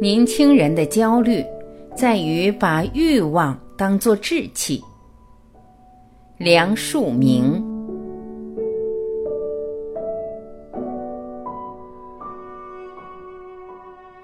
[0.00, 1.44] 年轻人的焦虑
[1.96, 4.80] 在于把欲望当作志气。
[6.36, 7.60] 梁漱溟。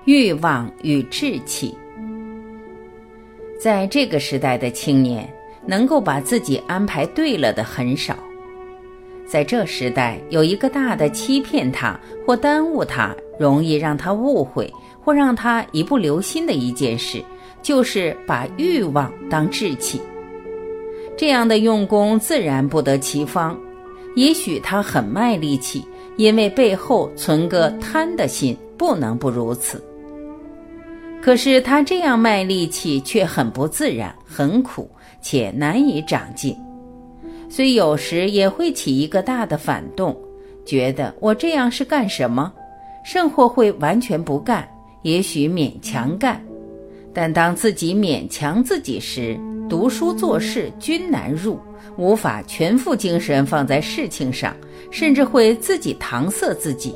[0.05, 1.77] 欲望与志气，
[3.59, 5.29] 在这个时代的青年，
[5.67, 8.17] 能够把自己安排对了的很少。
[9.27, 14.73] 在这时代，有一个大的欺骗他或耽误他，容易让他误会
[15.03, 17.23] 或让他一不留心的一件事，
[17.63, 20.01] 就是把欲望当志气。
[21.17, 23.59] 这样的用功自然不得其方。
[24.17, 25.85] 也许他很卖力气，
[26.17, 29.83] 因为背后存个贪的心，不能不如此。
[31.21, 34.89] 可是他这样卖力气，却很不自然，很苦，
[35.21, 36.57] 且难以长进。
[37.49, 40.17] 虽有时也会起一个大的反动，
[40.65, 42.53] 觉得我这样是干什么？
[43.05, 44.69] 甚或会完全不干，
[45.03, 46.43] 也许勉强干。
[47.13, 51.59] 但当自己勉强自己时，读书做事均难入，
[51.97, 54.57] 无法全副精神放在事情上，
[54.91, 56.95] 甚至会自己搪塞自己。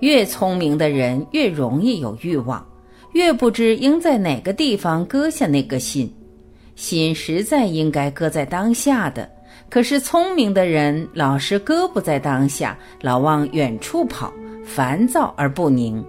[0.00, 2.64] 越聪明的人越容易有欲望。
[3.12, 6.12] 越不知应在哪个地方搁下那个心，
[6.78, 9.28] 心实在应该搁在当下的。
[9.68, 14.32] 可是聪明的人老是搁不在当下，老往远处跑，
[14.64, 16.02] 烦躁而不宁。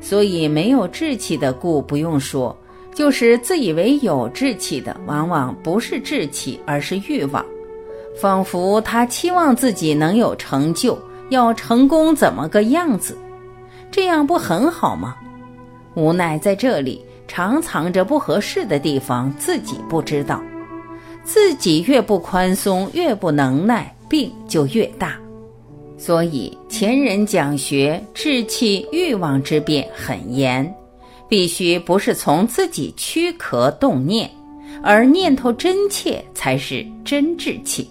[0.00, 2.56] 所以没有志气的故不用说，
[2.94, 7.44] 就是自以为有志气的，往往不是志气，而是欲望。
[8.16, 10.96] 仿佛他期望自己能有成就，
[11.30, 13.18] 要成功怎么个样子？
[13.90, 15.16] 这样不很好吗？
[15.94, 20.40] 无奈在这里常藏着不合适的地方，自己不知道。
[21.24, 25.18] 自己越不宽松，越不能耐，病就越大。
[25.98, 30.72] 所以前人讲学志气欲望之辩很严，
[31.28, 34.30] 必须不是从自己躯壳动念，
[34.80, 37.90] 而念头真切才是真志气。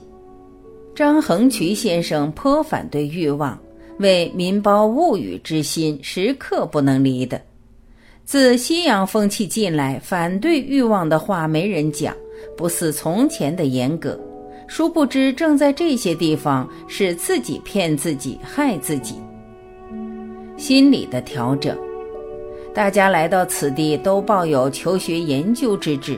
[0.96, 3.60] 张衡渠先生颇反对欲望，
[4.00, 7.42] 为民胞物语之心时刻不能离的。
[8.26, 12.16] 自西洋风气进来，反对欲望的话没人讲，
[12.56, 14.18] 不似从前的严格。
[14.66, 19.16] 殊不知，正在这些地方是自己骗自己、害自己。
[20.56, 21.78] 心理的调整，
[22.74, 26.18] 大家来到此地都抱有求学研究之志，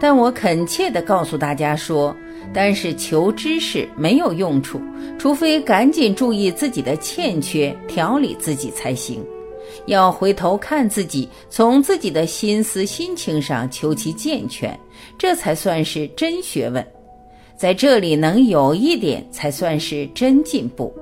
[0.00, 2.14] 但我恳切地告诉大家说，
[2.52, 4.80] 单是求知识没有用处，
[5.16, 9.24] 除非赶紧注意自己的欠缺，调理自己才行。
[9.86, 14.78] 要回头看自己，从自己的心思心情上求其健全，
[15.18, 16.84] 这才算是真学问。
[17.56, 20.92] 在这里能有一点，才算是真进步。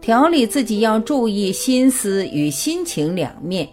[0.00, 3.68] 调理自己要注意心思与心情两面。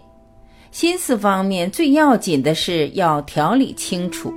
[0.71, 4.33] 心思方面最要紧的是要调理清楚。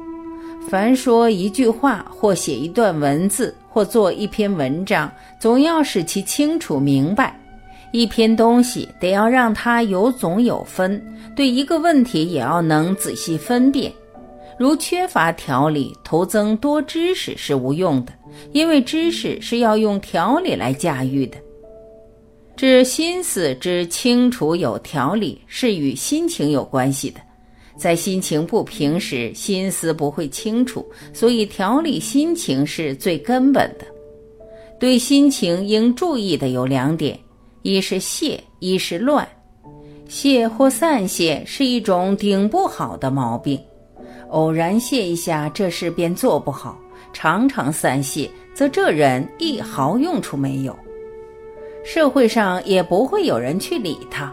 [0.69, 7.41] 凡说一句话，或写一段文字，或做一篇文章，总要使其清楚明白。
[7.99, 11.03] 一篇东西得要让它有总有分，
[11.35, 13.91] 对一个问题也要能仔细分辨。
[14.59, 18.13] 如缺乏条理，徒增多知识是无用的，
[18.53, 21.39] 因为知识是要用条理来驾驭的。
[22.55, 27.21] 这心思之清楚有条理，是与心情有关系的。
[27.79, 33.87] 在心情不平时，心思不会清楚，所以调理心情是最根本的。
[34.79, 37.19] 对心情应注意的有两点。
[37.67, 39.27] 一是懈，一是乱。
[40.07, 43.61] 懈或散懈是一种顶不好的毛病。
[44.29, 46.79] 偶然懈一下，这事便做不好；
[47.13, 50.79] 常常散懈，则这人一毫用处没有，
[51.85, 54.33] 社会上也不会有人去理他。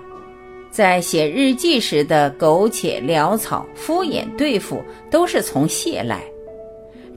[0.70, 4.80] 在写日记时的苟且潦草、敷衍对付，
[5.10, 6.24] 都是从懈来。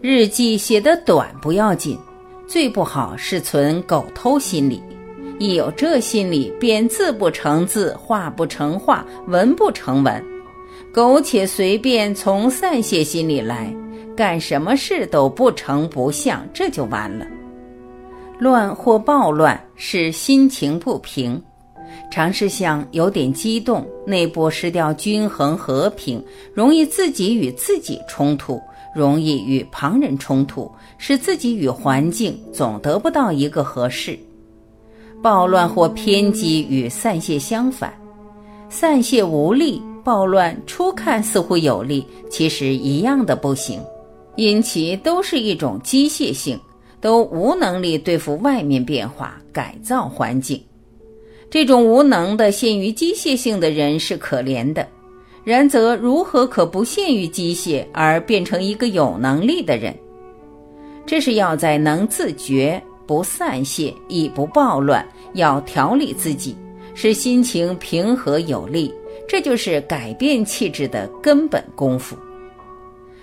[0.01, 1.99] 日记写得短不要紧，
[2.47, 4.83] 最不好是存狗偷心理。
[5.39, 10.25] 一有这心理，便字不成字，画不成画，文不成文，
[10.95, 13.71] 苟且随便从散泄心理来，
[14.17, 17.27] 干什么事都不成不像，这就完了。
[18.39, 21.43] 乱或暴乱是心情不平，
[22.11, 26.25] 常是想有点激动，内部失掉均衡和平，
[26.55, 28.59] 容易自己与自己冲突，
[28.95, 34.19] 容易与旁人冲突，使自己与环境总得不到一个合适。
[35.27, 37.93] 暴乱或偏激与散泄相反，
[38.69, 43.83] 散泄无力，暴乱初看似乎有力，其实一样的不行，
[44.37, 46.57] 因其都是一种机械性，
[47.01, 50.63] 都无能力对付外面变化、改造环境。
[51.51, 54.87] 这种无能的、限于机械性的人是可怜的。
[55.43, 59.93] 然则，如何可不限于机械而变成一个有能力的人？
[61.05, 66.57] 这是要在能自觉、不散泄、亦不暴乱，要调理自己，
[66.95, 68.93] 使心情平和有力。
[69.29, 72.17] 这就是改变气质的根本功夫。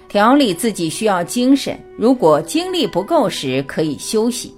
[0.10, 4.54] 调理自己需要精神，如果精力不够时，可以休息。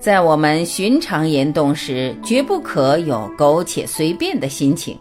[0.00, 4.98] 在我们寻常言动时，绝不可有苟且随便的心情。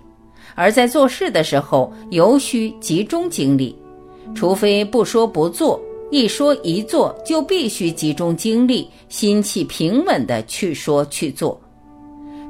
[0.56, 3.76] 而在做事的时候，尤需集中精力，
[4.36, 5.82] 除非不说不做，
[6.14, 11.60] 一说一做就必须集中精力，心气平稳地去说去做。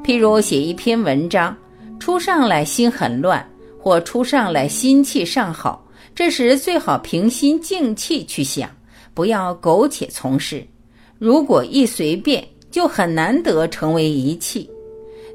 [0.03, 1.55] 譬如写一篇文章，
[1.97, 3.41] 初上来心很乱，
[3.79, 5.81] 或初上来心气尚好，
[6.13, 8.69] 这时最好平心静气去想，
[9.13, 10.61] 不要苟且从事。
[11.17, 14.69] 如果一随便，就很难得成为一气。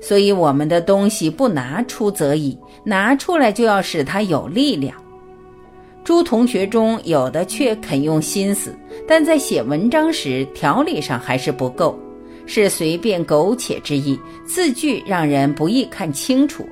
[0.03, 4.95] 所以，我们的东西不拿出则已，拿出来就要使它有力量。
[6.09, 8.75] 诸同学中有的却肯用心思，
[9.07, 11.99] 但在写文章时条理上还是不够，
[12.47, 16.67] 是随便苟且之意，字句让人不易看清楚。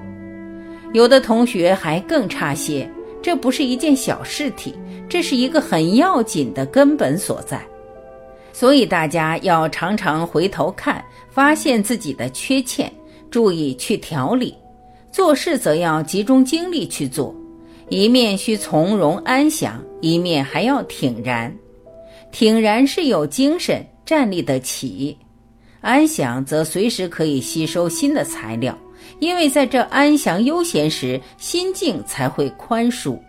[0.95, 2.91] 有的同学还更差些，
[3.21, 4.75] 这不是一件小事体，
[5.07, 7.61] 这是一个很要紧的根本所在。
[8.55, 12.91] 所以大家要常常回头看，发现自己的缺欠。
[13.31, 14.55] 注意去调理，
[15.13, 17.35] 做事则要集中精力去做，
[17.89, 21.55] 一面需从容安详，一面还要挺然。
[22.33, 25.17] 挺然是有精神，站立得起；
[25.81, 28.77] 安详则随时可以吸收新的材料，
[29.21, 33.23] 因为在这安详悠闲时，心境才会宽舒，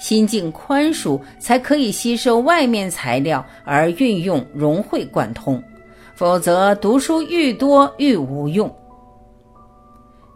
[0.00, 5.62] 心境宽舒才可以吸收外面材料而运用融会贯通，
[6.14, 8.72] 否则读书愈多愈无用。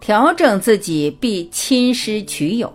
[0.00, 2.72] 调整自己必亲师取友，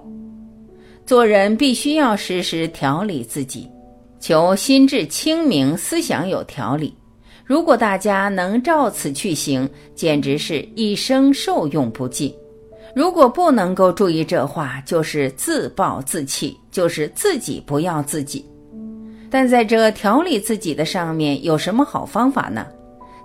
[1.13, 3.69] 做人必须要时时调理自己，
[4.19, 6.91] 求心智清明，思想有条理。
[7.45, 12.33] 如果大家能照此去行，简直是一生受用不尽。
[12.95, 18.43] 如果不能够注意这话，就是自暴自弃，就是自己不要自己。
[19.29, 22.65] 但在这调理自己的上面，有什么好方法呢？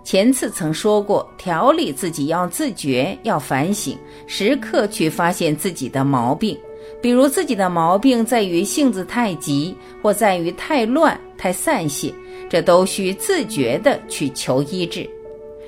[0.04, 3.96] 前次曾说过，调理自己要自觉，要反省，
[4.26, 6.54] 时刻去发现自己的毛病。
[7.00, 12.12] 比如自己的毛病在于性子太急，或在于太乱、太散泄，
[12.48, 15.08] 这都需自觉的去求医治。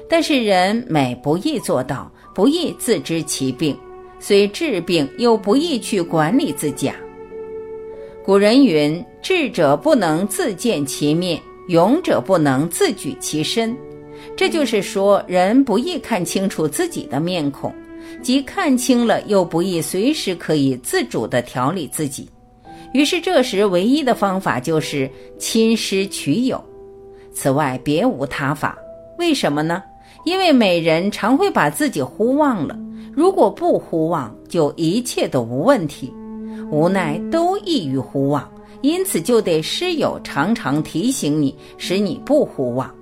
[0.08, 3.76] 但是人每不易做到，不易自知其病，
[4.18, 6.92] 虽治病又不易去管理自家。
[8.24, 13.76] 古人云：“智者不能自见其面，勇者不能自举其身。”
[14.36, 17.72] 这就是说，人不易看清楚自己的面孔，
[18.22, 22.28] 即看清了又不易随时可以自主的调理自己。
[22.92, 26.62] 于是这时唯一的方法就是亲师取友，
[27.32, 28.76] 此外别无他法。
[29.18, 29.82] 为什么呢？
[30.24, 32.78] 因为每人常会把自己忽忘了，
[33.12, 36.12] 如果不忽忘，就一切都无问题。
[36.70, 38.46] 无奈都易于忽忘，
[38.82, 42.92] 因此就得师友常常提醒你，使你不忽忘。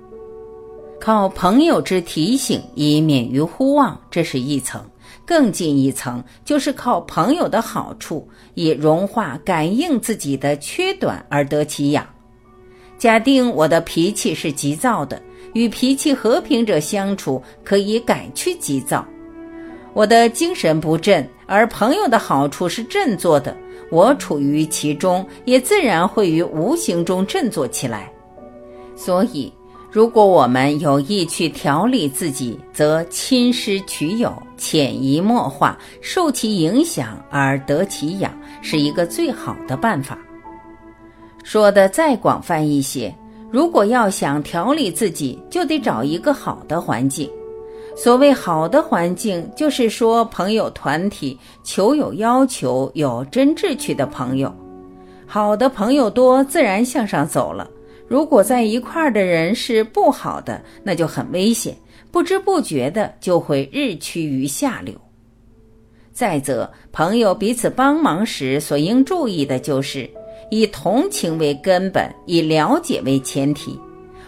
[0.99, 4.81] 靠朋友之提醒以免于忽忘，这是一层；
[5.29, 12.03] 更进一层，就是靠朋友的好处，以融化感应自己的缺短而得其养。
[12.97, 15.21] 假定我的脾气是急躁的，
[15.53, 19.05] 与脾气和平者相处，可以改去急躁；
[19.93, 23.55] 我的精神不振，而朋友的好处是振作的，
[23.91, 28.11] 我处于其中，也自然会于无形中振作起来。
[28.95, 29.53] 所以。
[29.91, 38.31] 如果我们有意去调理自己，则亲师取友，潜移默化，受其影响而得其养，
[38.61, 40.15] 是一个最好的办法。
[41.43, 43.11] 说的再广泛一些，
[43.49, 47.27] 如果要想调理自己，就得找一个好的环境。
[47.95, 54.53] 所谓好的环境，就是说朋友团体，求有要求、有真志趣的朋友。
[55.25, 57.67] 好的朋友多，自然向上走了。
[58.09, 61.77] 如果在一块儿的人是不好的，那就很危险，
[62.11, 64.95] 不知不觉的就会日趋于下流。
[66.11, 70.09] 再则，朋友彼此帮忙时，所应注意的就是
[70.49, 73.79] 以同情为根本，以了解为前提。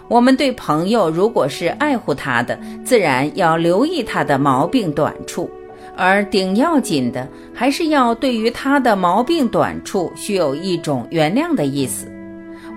[0.08, 5.50] 我们对朋友如果是爱护他的，自然要留意他的毛病短处，
[5.98, 12.08] 而顶要紧的还是要对于他的毛病短处，需有一种原谅的意思。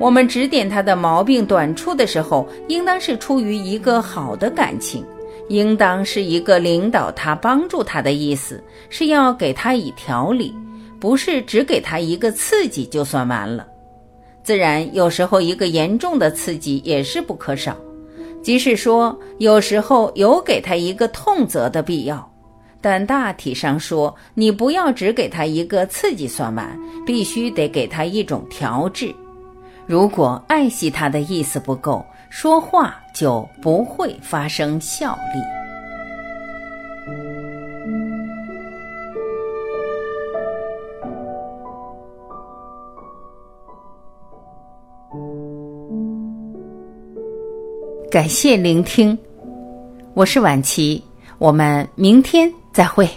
[0.00, 5.04] 我们指点他的毛病短处的时候，应当是出于一个好的感情，
[5.48, 10.54] 应当是一个领导他、帮助他的意思，是要给他以调理，
[10.98, 13.66] 不是只给他一个刺激就算完了。
[14.42, 17.76] 自然，有时候一个严重的刺激也是不可少，
[18.42, 22.30] 即是说，有时候有给他一个痛责的必要，
[22.80, 29.14] 但大体上说，你不要只给他一个刺激算完，必须得给他一种调制。
[29.86, 32.04] 如果爱惜他的意思不够。
[32.36, 35.40] 说话就不会发生效力。
[48.10, 49.16] 感谢聆听，
[50.14, 51.00] 我是晚琪，
[51.38, 53.08] 我们明天再会。